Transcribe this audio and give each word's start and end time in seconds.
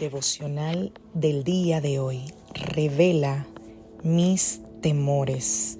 Devocional 0.00 0.92
del 1.12 1.44
día 1.44 1.82
de 1.82 2.00
hoy 2.00 2.22
revela 2.54 3.46
mis 4.02 4.62
temores. 4.80 5.78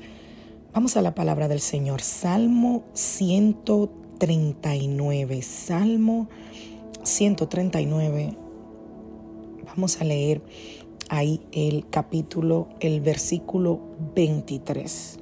Vamos 0.74 0.98
a 0.98 1.02
la 1.02 1.14
palabra 1.14 1.48
del 1.48 1.60
Señor. 1.60 2.02
Salmo 2.02 2.84
139. 2.92 5.40
Salmo 5.40 6.28
139. 7.02 8.36
Vamos 9.66 10.02
a 10.02 10.04
leer 10.04 10.42
ahí 11.08 11.40
el 11.52 11.88
capítulo, 11.88 12.68
el 12.80 13.00
versículo 13.00 13.80
23. 14.14 15.18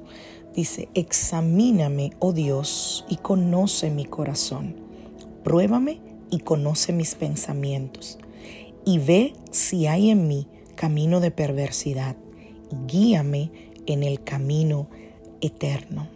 Dice, 0.53 0.89
examíname, 0.93 2.11
oh 2.19 2.33
Dios, 2.33 3.05
y 3.07 3.15
conoce 3.15 3.91
mi 3.91 4.03
corazón. 4.03 4.75
Pruébame 5.45 6.01
y 6.29 6.39
conoce 6.39 6.91
mis 6.91 7.15
pensamientos 7.15 8.19
y 8.89 8.97
ve 8.97 9.33
si 9.51 9.85
hay 9.85 10.09
en 10.09 10.27
mí 10.27 10.47
camino 10.73 11.19
de 11.19 11.29
perversidad 11.29 12.15
y 12.71 12.75
guíame 12.87 13.51
en 13.85 14.01
el 14.01 14.23
camino 14.23 14.89
eterno. 15.41 16.09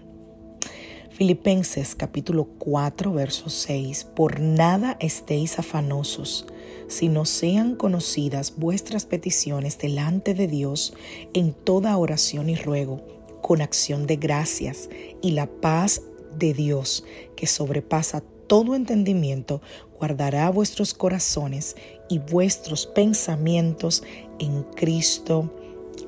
Filipenses 1.11 1.93
capítulo 1.93 2.45
4, 2.57 3.13
verso 3.13 3.51
6. 3.51 4.05
Por 4.15 4.39
nada 4.39 4.97
estéis 4.99 5.59
afanosos, 5.59 6.47
sino 6.87 7.25
sean 7.25 7.75
conocidas 7.75 8.55
vuestras 8.57 9.05
peticiones 9.05 9.77
delante 9.77 10.33
de 10.33 10.47
Dios 10.47 10.95
en 11.35 11.53
toda 11.53 11.95
oración 11.95 12.49
y 12.49 12.55
ruego, 12.55 13.05
con 13.43 13.61
acción 13.61 14.07
de 14.07 14.15
gracias, 14.15 14.89
y 15.21 15.33
la 15.33 15.45
paz 15.45 16.01
de 16.39 16.55
Dios, 16.55 17.05
que 17.35 17.45
sobrepasa 17.45 18.23
todo 18.47 18.75
entendimiento, 18.75 19.61
guardará 19.97 20.49
vuestros 20.49 20.93
corazones 20.93 21.75
y 22.09 22.19
vuestros 22.19 22.85
pensamientos 22.85 24.03
en 24.39 24.63
Cristo 24.63 25.49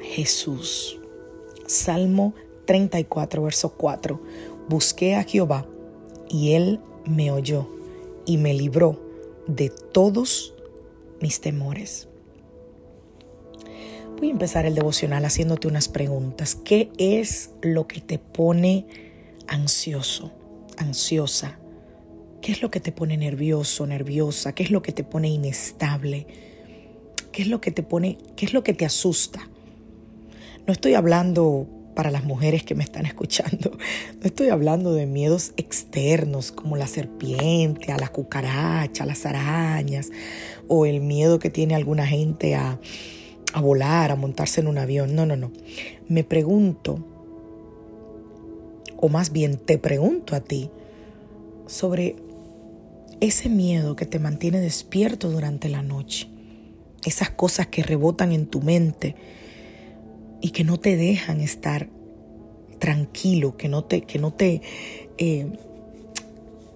Jesús. 0.02 1.00
Salmo 1.68 2.34
34, 2.66 3.44
verso 3.44 3.70
4. 3.70 4.22
Busqué 4.70 5.16
a 5.16 5.24
Jehová 5.24 5.66
y 6.30 6.54
él 6.54 6.80
me 7.06 7.32
oyó 7.32 7.70
y 8.26 8.38
me 8.38 8.54
libró 8.54 9.00
de 9.48 9.70
todos 9.70 10.54
mis 11.22 11.42
temores. 11.42 12.08
Voy 14.18 14.30
a 14.30 14.32
empezar 14.32 14.66
el 14.66 14.76
devocional 14.76 15.26
haciéndote 15.26 15.68
unas 15.68 15.90
preguntas. 15.90 16.56
¿Qué 16.56 16.90
es 16.98 17.52
lo 17.62 17.88
que 17.88 18.00
te 18.00 18.18
pone 18.18 18.88
ansioso, 19.48 20.32
ansiosa? 20.78 21.60
¿Qué 22.46 22.52
es 22.52 22.62
lo 22.62 22.70
que 22.70 22.80
te 22.80 22.92
pone 22.92 23.18
nervioso, 23.18 23.88
nerviosa? 23.88 24.54
¿Qué 24.54 24.62
es 24.62 24.70
lo 24.70 24.84
que 24.84 24.92
te 24.92 25.04
pone 25.04 25.30
inestable? 25.30 26.28
¿Qué 27.32 27.42
es 27.42 27.48
lo 27.48 27.60
que 27.60 27.72
te 27.72 27.82
pone, 27.82 28.20
qué 28.36 28.46
es 28.46 28.54
lo 28.54 28.64
que 28.64 28.76
te 28.76 28.86
asusta? 28.86 29.50
No 30.68 30.72
estoy 30.72 30.94
hablando 30.94 31.68
para 31.96 32.12
las 32.12 32.24
mujeres 32.24 32.62
que 32.62 32.76
me 32.76 32.84
están 32.84 33.08
escuchando, 33.08 33.72
no 34.22 34.26
estoy 34.28 34.50
hablando 34.50 34.94
de 34.94 35.08
miedos 35.08 35.54
externos 35.58 36.52
como 36.52 36.78
la 36.78 36.86
serpiente, 36.86 37.92
a 37.92 37.98
la 37.98 38.10
cucaracha, 38.10 39.06
a 39.06 39.08
las 39.08 39.26
arañas, 39.26 40.12
o 40.68 40.86
el 40.86 41.02
miedo 41.02 41.40
que 41.40 41.50
tiene 41.50 41.74
alguna 41.74 42.06
gente 42.06 42.54
a, 42.54 42.80
a 43.54 43.60
volar, 43.60 44.12
a 44.12 44.16
montarse 44.16 44.62
en 44.62 44.68
un 44.68 44.78
avión. 44.78 45.16
No, 45.16 45.26
no, 45.26 45.36
no. 45.36 45.52
Me 46.08 46.24
pregunto, 46.24 47.04
o 48.98 49.10
más 49.10 49.32
bien 49.32 49.58
te 49.58 49.80
pregunto 49.80 50.36
a 50.36 50.42
ti, 50.42 50.70
sobre 51.66 52.18
ese 53.20 53.50
miedo 53.50 53.96
que 53.96 54.06
te 54.06 54.20
mantiene 54.20 54.60
despierto 54.60 55.30
durante 55.30 55.70
la 55.70 55.82
noche, 55.82 56.28
esas 57.06 57.30
cosas 57.30 57.68
que 57.68 57.84
rebotan 57.84 58.32
en 58.32 58.48
tu 58.48 58.62
mente 58.62 59.16
y 60.42 60.50
que 60.52 60.64
no 60.64 60.80
te 60.80 60.96
dejan 60.98 61.42
estar 61.42 61.90
tranquilo, 62.80 63.58
que 63.58 63.70
no 63.70 63.84
te, 63.84 64.02
que 64.02 64.20
no 64.20 64.32
te, 64.34 64.62
eh, 65.18 65.48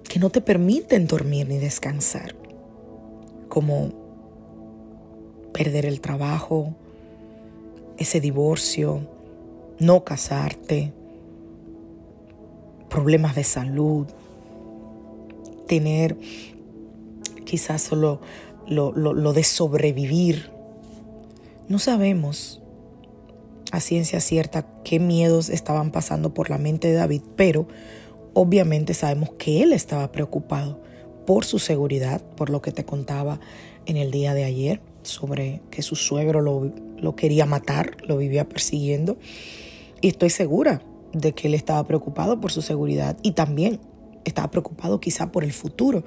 que 0.08 0.20
no 0.20 0.30
te 0.30 0.42
permiten 0.42 1.08
dormir 1.08 1.48
ni 1.48 1.58
descansar, 1.58 2.36
como 3.48 3.92
perder 5.54 5.86
el 5.86 6.02
trabajo, 6.02 6.74
ese 7.98 8.22
divorcio, 8.22 9.02
no 9.80 10.04
casarte, 10.04 10.94
problemas 12.90 13.36
de 13.36 13.44
salud, 13.44 14.08
tener 15.70 16.18
quizás 17.46 17.82
solo 17.82 18.20
lo, 18.68 19.34
de 19.34 19.44
sobrevivir. 19.44 20.52
No 21.70 21.80
sabemos 21.80 22.62
a 23.72 23.80
ciencia 23.80 24.20
cierta 24.20 24.66
qué 24.84 25.00
miedos 25.00 25.50
estaban 25.50 25.92
pasando 25.92 26.34
por 26.34 26.50
la 26.50 26.58
mente 26.58 26.90
de 26.90 26.96
David, 26.96 27.22
pero 27.36 27.68
obviamente 28.34 28.94
sabemos 28.94 29.30
que 29.38 29.64
él 29.64 29.72
estaba 29.72 30.12
preocupado 30.12 30.82
por 31.26 31.46
su 31.46 31.60
seguridad, 31.60 32.22
por 32.36 32.50
lo 32.50 32.62
que 32.62 32.72
te 32.72 32.84
contaba 32.84 33.40
en 33.86 33.96
el 33.96 34.10
día 34.10 34.34
de 34.34 34.44
ayer, 34.44 34.82
sobre 35.04 35.62
que 35.70 35.84
su 35.84 35.96
suegro 35.96 36.42
lo, 36.42 36.72
lo 36.98 37.16
quería 37.16 37.46
matar, 37.46 37.98
lo 38.08 38.18
vivía 38.18 38.50
persiguiendo. 38.50 39.18
Y 40.02 40.08
estoy 40.08 40.32
segura 40.32 40.82
de 41.14 41.34
que 41.34 41.48
él 41.48 41.54
estaba 41.54 41.84
preocupado 41.86 42.40
por 42.40 42.52
su 42.52 42.64
seguridad 42.64 43.18
y 43.22 43.32
también 43.32 43.80
estaba 44.26 44.52
preocupado 44.52 45.00
quizá 45.00 45.32
por 45.32 45.44
el 45.44 45.54
futuro. 45.54 46.04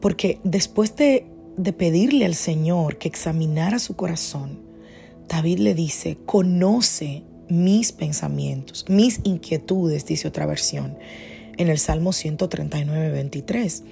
Porque 0.00 0.40
después 0.44 0.96
de, 0.96 1.26
de 1.56 1.72
pedirle 1.72 2.24
al 2.24 2.34
Señor 2.34 2.98
que 2.98 3.08
examinara 3.08 3.78
su 3.78 3.94
corazón, 3.94 4.60
David 5.28 5.58
le 5.58 5.74
dice, 5.74 6.18
conoce 6.26 7.22
mis 7.48 7.92
pensamientos, 7.92 8.86
mis 8.88 9.20
inquietudes, 9.24 10.06
dice 10.06 10.28
otra 10.28 10.46
versión, 10.46 10.96
en 11.56 11.68
el 11.68 11.78
Salmo 11.78 12.12
139, 12.12 13.10
23. 13.10 13.82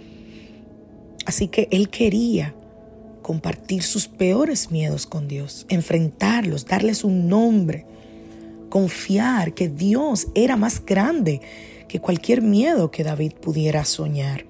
Así 1.27 1.49
que 1.49 1.69
él 1.71 1.91
quería 1.91 2.55
compartir 3.23 3.83
sus 3.83 4.09
peores 4.09 4.71
miedos 4.71 5.07
con 5.07 5.29
Dios, 5.29 5.67
enfrentarlos, 5.69 6.67
darles 6.67 7.05
un 7.05 7.29
nombre, 7.29 7.87
confiar 8.69 9.55
que 9.55 9.69
Dios 9.69 10.29
era 10.35 10.57
más 10.57 10.85
grande 10.85 11.41
que 11.90 11.98
cualquier 11.98 12.40
miedo 12.40 12.92
que 12.92 13.02
David 13.02 13.32
pudiera 13.32 13.84
soñar. 13.84 14.46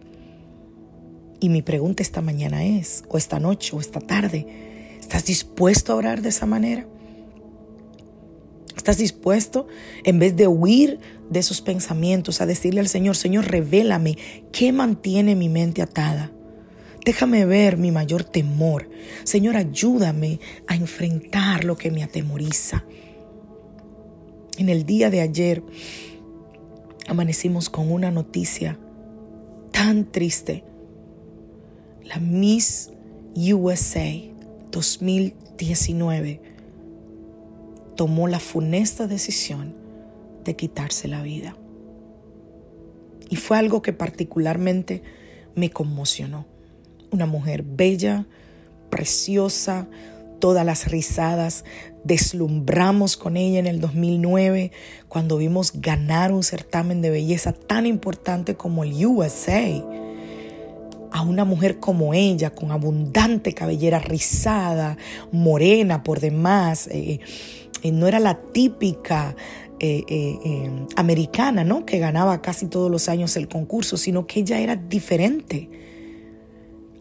Y 1.41 1.49
mi 1.49 1.63
pregunta 1.63 2.03
esta 2.03 2.21
mañana 2.21 2.67
es, 2.67 3.03
o 3.09 3.17
esta 3.17 3.41
noche, 3.41 3.75
o 3.75 3.81
esta 3.81 3.99
tarde, 3.99 4.47
¿estás 5.01 5.25
dispuesto 5.25 5.95
a 5.95 5.97
orar 5.97 6.21
de 6.21 6.29
esa 6.29 6.45
manera? 6.45 6.87
¿Estás 8.77 8.99
dispuesto, 8.99 9.69
en 10.05 10.19
vez 10.19 10.37
de 10.37 10.49
huir 10.49 11.01
de 11.31 11.41
esos 11.41 11.63
pensamientos, 11.63 12.43
a 12.43 12.47
decirle 12.47 12.81
al 12.81 12.89
Señor, 12.89 13.17
Señor, 13.17 13.47
revélame 13.51 14.19
qué 14.53 14.71
mantiene 14.73 15.35
mi 15.35 15.49
mente 15.49 15.81
atada? 15.81 16.31
Déjame 17.07 17.47
ver 17.47 17.79
mi 17.79 17.91
mayor 17.91 18.23
temor. 18.23 18.91
Señor, 19.25 19.57
ayúdame 19.57 20.41
a 20.67 20.77
enfrentar 20.77 21.65
lo 21.65 21.79
que 21.79 21.91
me 21.91 22.03
atemoriza. 22.03 22.85
En 24.59 24.69
el 24.69 24.85
día 24.85 25.09
de 25.09 25.23
ayer 25.23 25.63
amanecimos 27.11 27.69
con 27.69 27.91
una 27.91 28.13
noticia 28.13 28.79
tan 29.73 30.05
triste. 30.05 30.63
La 32.05 32.21
Miss 32.21 32.93
USA 33.35 34.13
2019 34.71 36.41
tomó 37.97 38.29
la 38.29 38.39
funesta 38.39 39.09
decisión 39.09 39.75
de 40.45 40.55
quitarse 40.55 41.09
la 41.09 41.21
vida. 41.21 41.57
Y 43.29 43.35
fue 43.35 43.59
algo 43.59 43.83
que 43.83 43.93
particularmente 43.93 45.03
me 45.57 45.71
conmocionó. 45.71 46.47
Una 47.11 47.27
mujer 47.27 47.65
bella, 47.65 48.27
preciosa, 48.89 49.89
todas 50.41 50.67
las 50.67 50.91
risadas, 50.91 51.65
deslumbramos 52.03 53.17
con 53.17 53.37
ella 53.37 53.59
en 53.59 53.67
el 53.67 53.81
2009 53.81 54.73
cuando 55.09 55.37
vimos 55.37 55.73
ganar 55.75 56.33
un 56.33 56.43
certamen 56.43 57.03
de 57.03 57.11
belleza 57.11 57.53
tan 57.53 57.87
importante 57.87 58.55
como 58.55 58.83
el 58.83 59.07
USA. 59.07 59.69
A 61.13 61.23
una 61.23 61.45
mujer 61.45 61.79
como 61.79 62.15
ella, 62.15 62.51
con 62.51 62.71
abundante 62.71 63.53
cabellera 63.53 63.99
rizada, 63.99 64.97
morena 65.33 66.03
por 66.03 66.21
demás, 66.21 66.89
eh, 66.91 67.21
no 67.93 68.07
era 68.07 68.21
la 68.21 68.41
típica 68.41 69.35
eh, 69.83 70.05
eh, 70.09 70.39
eh, 70.45 70.71
americana, 70.97 71.65
¿no? 71.65 71.87
Que 71.87 71.99
ganaba 71.99 72.43
casi 72.43 72.67
todos 72.67 72.91
los 72.91 73.09
años 73.09 73.35
el 73.39 73.49
concurso, 73.49 73.97
sino 73.97 74.27
que 74.27 74.41
ella 74.41 74.59
era 74.59 74.77
diferente. 74.77 75.71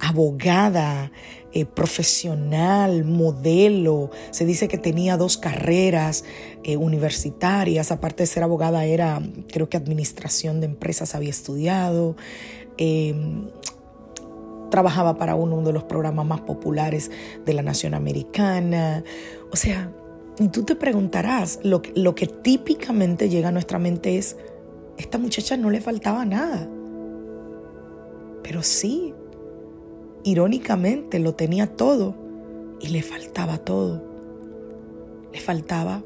Abogada, 0.10 1.12
profesional, 1.76 3.04
modelo. 3.06 4.10
Se 4.32 4.46
dice 4.46 4.68
que 4.68 4.78
tenía 4.78 5.18
dos 5.18 5.38
carreras 5.38 6.24
universitarias. 6.66 7.92
Aparte 7.92 8.24
de 8.24 8.28
ser 8.28 8.44
abogada, 8.44 8.86
era, 8.86 9.22
creo 9.52 9.70
que 9.70 9.78
administración 9.78 10.62
de 10.62 10.66
empresas 10.66 11.16
había 11.16 11.30
estudiado. 11.30 12.16
Em, 12.78 13.50
trabajaba 14.70 15.18
para 15.18 15.36
uno 15.36 15.62
de 15.62 15.74
los 15.74 15.84
programas 15.84 16.26
más 16.26 16.42
populares 16.42 17.12
de 17.46 17.54
la 17.54 17.62
nación 17.62 17.94
americana. 17.94 19.04
O 19.52 19.56
sea, 19.56 19.92
y 20.40 20.48
tú 20.48 20.64
te 20.64 20.76
preguntarás, 20.76 21.60
lo, 21.64 21.82
lo 21.96 22.16
que 22.16 22.28
típicamente 22.28 23.30
llega 23.30 23.50
a 23.50 23.52
nuestra 23.52 23.80
mente 23.80 24.18
es, 24.18 24.38
esta 24.98 25.18
muchacha 25.18 25.58
no 25.58 25.70
le 25.70 25.82
faltaba 25.82 26.24
nada. 26.26 26.68
Pero 28.44 28.64
sí, 28.64 29.14
irónicamente 30.24 31.19
lo 31.19 31.36
tenía 31.36 31.68
todo 31.68 32.16
y 32.80 32.88
le 32.88 33.01
faltaba 33.01 33.57
todo. 33.57 34.01
Le 35.31 35.39
faltaba, 35.39 36.04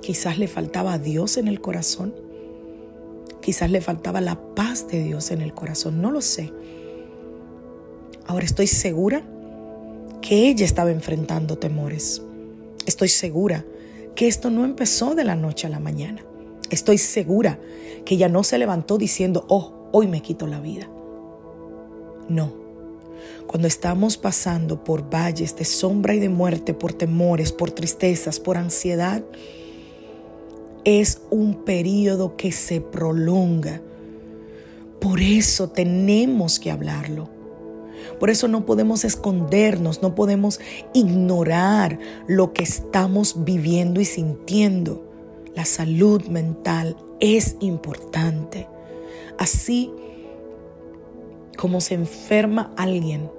quizás 0.00 0.38
le 0.38 0.48
faltaba 0.48 0.94
a 0.94 0.98
Dios 0.98 1.36
en 1.36 1.48
el 1.48 1.60
corazón. 1.60 2.14
Quizás 3.40 3.70
le 3.70 3.80
faltaba 3.80 4.20
la 4.20 4.40
paz 4.54 4.86
de 4.88 5.02
Dios 5.02 5.30
en 5.32 5.42
el 5.42 5.52
corazón, 5.52 6.00
no 6.00 6.10
lo 6.12 6.20
sé. 6.20 6.52
Ahora 8.26 8.44
estoy 8.44 8.68
segura 8.68 9.24
que 10.20 10.48
ella 10.48 10.64
estaba 10.64 10.92
enfrentando 10.92 11.58
temores. 11.58 12.22
Estoy 12.86 13.08
segura 13.08 13.64
que 14.14 14.28
esto 14.28 14.50
no 14.50 14.64
empezó 14.64 15.14
de 15.14 15.24
la 15.24 15.34
noche 15.34 15.66
a 15.66 15.70
la 15.70 15.80
mañana. 15.80 16.24
Estoy 16.70 16.98
segura 16.98 17.58
que 18.04 18.14
ella 18.14 18.28
no 18.28 18.44
se 18.44 18.58
levantó 18.58 18.96
diciendo, 18.96 19.44
oh, 19.48 19.88
hoy 19.92 20.06
me 20.06 20.22
quito 20.22 20.46
la 20.46 20.60
vida. 20.60 20.88
No. 22.28 22.52
Cuando 23.46 23.68
estamos 23.68 24.16
pasando 24.16 24.82
por 24.82 25.10
valles 25.10 25.56
de 25.56 25.64
sombra 25.64 26.14
y 26.14 26.20
de 26.20 26.28
muerte, 26.28 26.74
por 26.74 26.92
temores, 26.92 27.52
por 27.52 27.70
tristezas, 27.70 28.40
por 28.40 28.56
ansiedad, 28.56 29.22
es 30.84 31.22
un 31.30 31.64
periodo 31.64 32.36
que 32.36 32.52
se 32.52 32.80
prolonga. 32.80 33.80
Por 35.00 35.20
eso 35.20 35.68
tenemos 35.68 36.58
que 36.58 36.70
hablarlo. 36.70 37.28
Por 38.18 38.30
eso 38.30 38.48
no 38.48 38.64
podemos 38.66 39.04
escondernos, 39.04 40.02
no 40.02 40.14
podemos 40.14 40.60
ignorar 40.94 41.98
lo 42.26 42.52
que 42.52 42.62
estamos 42.62 43.44
viviendo 43.44 44.00
y 44.00 44.04
sintiendo. 44.04 45.04
La 45.54 45.64
salud 45.64 46.22
mental 46.26 46.96
es 47.20 47.56
importante. 47.60 48.68
Así 49.38 49.90
como 51.62 51.80
se 51.80 51.94
enferma 51.94 52.72
alguien, 52.76 53.30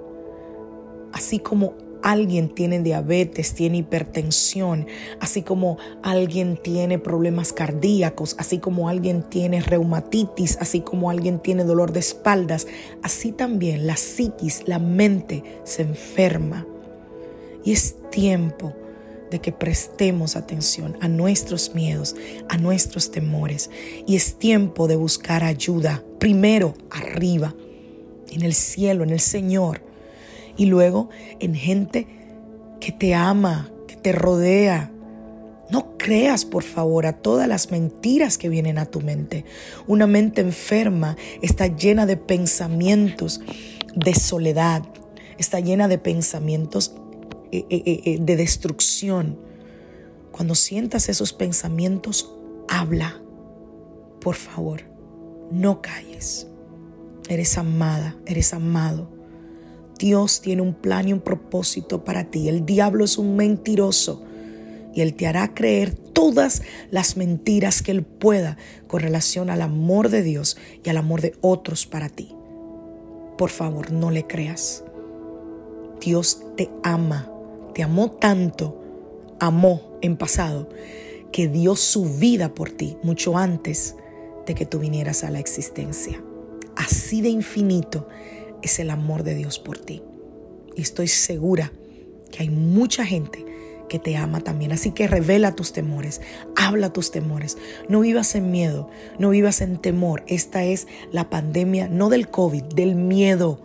así 1.12 1.40
como 1.40 1.74
alguien 2.02 2.48
tiene 2.48 2.80
diabetes, 2.80 3.52
tiene 3.52 3.76
hipertensión, 3.76 4.86
así 5.20 5.42
como 5.42 5.76
alguien 6.02 6.56
tiene 6.56 6.98
problemas 6.98 7.52
cardíacos, 7.52 8.34
así 8.38 8.60
como 8.60 8.88
alguien 8.88 9.24
tiene 9.24 9.60
reumatitis, 9.60 10.56
así 10.58 10.80
como 10.80 11.10
alguien 11.10 11.38
tiene 11.38 11.64
dolor 11.64 11.92
de 11.92 12.00
espaldas, 12.00 12.66
así 13.02 13.30
también 13.30 13.86
la 13.86 13.98
psiquis, 13.98 14.62
la 14.66 14.78
mente 14.78 15.44
se 15.64 15.82
enferma. 15.82 16.66
Y 17.62 17.72
es 17.72 17.96
tiempo 18.10 18.72
de 19.30 19.38
que 19.42 19.52
prestemos 19.52 20.34
atención 20.34 20.96
a 21.02 21.08
nuestros 21.08 21.74
miedos, 21.74 22.16
a 22.48 22.56
nuestros 22.56 23.10
temores. 23.10 23.70
Y 24.06 24.16
es 24.16 24.38
tiempo 24.38 24.88
de 24.88 24.96
buscar 24.96 25.44
ayuda, 25.44 26.02
primero 26.18 26.72
arriba, 26.90 27.54
en 28.30 28.42
el 28.42 28.54
cielo, 28.54 29.04
en 29.04 29.10
el 29.10 29.20
Señor 29.20 29.82
y 30.56 30.66
luego 30.66 31.08
en 31.40 31.54
gente 31.54 32.06
que 32.80 32.92
te 32.92 33.14
ama, 33.14 33.70
que 33.86 33.96
te 33.96 34.12
rodea. 34.12 34.90
No 35.70 35.96
creas, 35.96 36.44
por 36.44 36.62
favor, 36.62 37.06
a 37.06 37.14
todas 37.14 37.48
las 37.48 37.70
mentiras 37.70 38.36
que 38.38 38.48
vienen 38.48 38.78
a 38.78 38.86
tu 38.86 39.00
mente. 39.00 39.44
Una 39.86 40.06
mente 40.06 40.42
enferma 40.42 41.16
está 41.40 41.66
llena 41.66 42.06
de 42.06 42.16
pensamientos 42.16 43.40
de 43.94 44.14
soledad, 44.14 44.82
está 45.38 45.60
llena 45.60 45.88
de 45.88 45.98
pensamientos 45.98 46.94
eh, 47.50 47.64
eh, 47.70 48.02
eh, 48.04 48.18
de 48.20 48.36
destrucción. 48.36 49.38
Cuando 50.32 50.54
sientas 50.54 51.08
esos 51.08 51.32
pensamientos, 51.32 52.34
habla. 52.68 53.20
Por 54.20 54.34
favor, 54.34 54.82
no 55.50 55.80
calles. 55.80 56.48
Eres 57.28 57.56
amada, 57.56 58.16
eres 58.26 58.52
amado. 58.52 59.08
Dios 59.98 60.40
tiene 60.40 60.62
un 60.62 60.74
plan 60.74 61.08
y 61.08 61.12
un 61.12 61.20
propósito 61.20 62.04
para 62.04 62.24
ti. 62.24 62.48
El 62.48 62.66
diablo 62.66 63.04
es 63.04 63.16
un 63.16 63.36
mentiroso 63.36 64.22
y 64.92 65.00
él 65.00 65.14
te 65.14 65.26
hará 65.26 65.54
creer 65.54 65.94
todas 65.94 66.62
las 66.90 67.16
mentiras 67.16 67.82
que 67.82 67.90
él 67.90 68.02
pueda 68.04 68.56
con 68.86 69.00
relación 69.00 69.50
al 69.50 69.62
amor 69.62 70.08
de 70.08 70.22
Dios 70.22 70.56
y 70.84 70.90
al 70.90 70.96
amor 70.96 71.20
de 71.20 71.34
otros 71.40 71.86
para 71.86 72.08
ti. 72.08 72.34
Por 73.38 73.50
favor, 73.50 73.90
no 73.90 74.10
le 74.10 74.26
creas. 74.26 74.84
Dios 76.00 76.42
te 76.56 76.70
ama, 76.82 77.30
te 77.74 77.82
amó 77.82 78.10
tanto, 78.10 78.80
amó 79.40 79.98
en 80.02 80.16
pasado, 80.16 80.68
que 81.32 81.48
dio 81.48 81.74
su 81.74 82.04
vida 82.04 82.54
por 82.54 82.70
ti 82.70 82.96
mucho 83.02 83.36
antes 83.36 83.96
de 84.46 84.54
que 84.54 84.66
tú 84.66 84.78
vinieras 84.78 85.24
a 85.24 85.30
la 85.30 85.40
existencia. 85.40 86.22
Así 86.76 87.20
de 87.20 87.28
infinito 87.28 88.08
es 88.62 88.78
el 88.78 88.90
amor 88.90 89.22
de 89.22 89.34
Dios 89.34 89.58
por 89.58 89.78
ti. 89.78 90.02
Y 90.76 90.82
estoy 90.82 91.08
segura 91.08 91.72
que 92.30 92.42
hay 92.42 92.50
mucha 92.50 93.04
gente 93.04 93.44
que 93.88 93.98
te 93.98 94.16
ama 94.16 94.40
también. 94.40 94.72
Así 94.72 94.90
que 94.90 95.06
revela 95.06 95.54
tus 95.54 95.72
temores, 95.72 96.20
habla 96.56 96.92
tus 96.92 97.10
temores. 97.10 97.58
No 97.88 98.00
vivas 98.00 98.34
en 98.34 98.50
miedo, 98.50 98.88
no 99.18 99.30
vivas 99.30 99.60
en 99.60 99.78
temor. 99.78 100.24
Esta 100.26 100.64
es 100.64 100.86
la 101.12 101.30
pandemia, 101.30 101.88
no 101.88 102.08
del 102.08 102.28
COVID, 102.28 102.62
del 102.62 102.94
miedo 102.94 103.60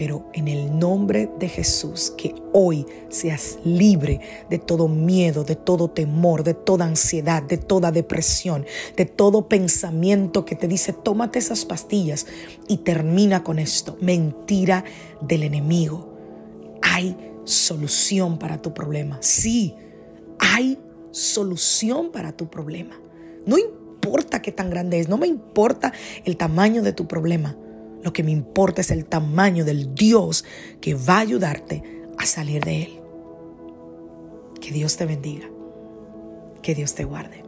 pero 0.00 0.24
en 0.32 0.48
el 0.48 0.78
nombre 0.78 1.28
de 1.38 1.46
Jesús, 1.46 2.14
que 2.16 2.34
hoy 2.54 2.86
seas 3.10 3.58
libre 3.66 4.22
de 4.48 4.58
todo 4.58 4.88
miedo, 4.88 5.44
de 5.44 5.56
todo 5.56 5.90
temor, 5.90 6.42
de 6.42 6.54
toda 6.54 6.86
ansiedad, 6.86 7.42
de 7.42 7.58
toda 7.58 7.92
depresión, 7.92 8.64
de 8.96 9.04
todo 9.04 9.46
pensamiento 9.46 10.46
que 10.46 10.56
te 10.56 10.68
dice, 10.68 10.94
tómate 10.94 11.38
esas 11.38 11.66
pastillas 11.66 12.26
y 12.66 12.78
termina 12.78 13.44
con 13.44 13.58
esto. 13.58 13.98
Mentira 14.00 14.84
del 15.20 15.42
enemigo. 15.42 16.08
Hay 16.80 17.14
solución 17.44 18.38
para 18.38 18.62
tu 18.62 18.72
problema. 18.72 19.18
Sí, 19.20 19.74
hay 20.38 20.78
solución 21.10 22.10
para 22.10 22.32
tu 22.32 22.48
problema. 22.48 22.98
No 23.44 23.58
importa 23.58 24.40
qué 24.40 24.50
tan 24.50 24.70
grande 24.70 24.98
es, 24.98 25.10
no 25.10 25.18
me 25.18 25.26
importa 25.26 25.92
el 26.24 26.38
tamaño 26.38 26.80
de 26.80 26.94
tu 26.94 27.06
problema. 27.06 27.54
Lo 28.02 28.12
que 28.12 28.22
me 28.22 28.30
importa 28.30 28.80
es 28.80 28.90
el 28.90 29.04
tamaño 29.04 29.64
del 29.64 29.94
Dios 29.94 30.44
que 30.80 30.94
va 30.94 31.16
a 31.16 31.20
ayudarte 31.20 31.82
a 32.18 32.26
salir 32.26 32.64
de 32.64 32.82
él. 32.82 33.00
Que 34.60 34.72
Dios 34.72 34.96
te 34.96 35.06
bendiga. 35.06 35.48
Que 36.62 36.74
Dios 36.74 36.94
te 36.94 37.04
guarde. 37.04 37.44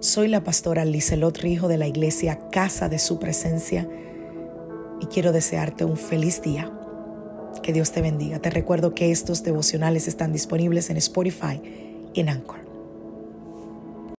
Soy 0.00 0.28
la 0.28 0.44
pastora 0.44 0.84
Liselot 0.84 1.38
Rijo 1.38 1.66
de 1.66 1.76
la 1.76 1.88
iglesia 1.88 2.48
Casa 2.50 2.88
de 2.88 3.00
Su 3.00 3.18
Presencia 3.18 3.88
y 5.00 5.06
quiero 5.06 5.32
desearte 5.32 5.84
un 5.84 5.96
feliz 5.96 6.40
día. 6.40 6.72
Que 7.62 7.72
Dios 7.72 7.90
te 7.90 8.00
bendiga. 8.00 8.38
Te 8.38 8.50
recuerdo 8.50 8.94
que 8.94 9.10
estos 9.10 9.42
devocionales 9.42 10.06
están 10.06 10.32
disponibles 10.32 10.90
en 10.90 10.96
Spotify 10.98 11.60
y 12.14 12.20
en 12.20 12.28
Anchor. 12.28 12.67